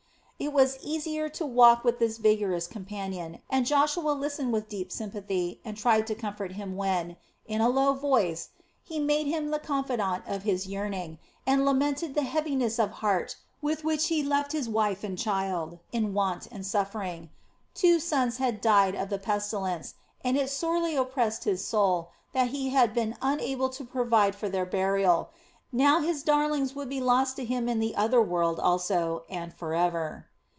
[0.43, 5.61] It was easier to walk with this vigorous companion, and Joshua listened with deep sympathy
[5.63, 8.49] and tried to comfort him when, in a low voice,
[8.83, 13.83] he made him the confidant of his yearning, and lamented the heaviness of heart with
[13.83, 17.29] which he had left wife and child in want and suffering.
[17.75, 19.93] Two sons had died of the pestilence,
[20.25, 24.65] and it sorely oppressed his soul that he had been unable to provide for their
[24.65, 25.29] burial
[25.71, 30.25] now his darlings would be lost to him in the other world also and forever.